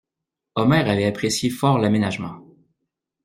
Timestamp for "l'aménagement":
1.77-2.43